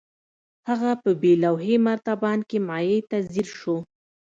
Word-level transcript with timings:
هغه 0.69 0.91
په 1.01 1.09
بې 1.21 1.33
لوحې 1.43 1.75
مرتبان 1.87 2.39
کې 2.49 2.57
مايع 2.69 2.99
ته 3.09 3.17
ځير 3.31 3.47
شو. 3.59 3.77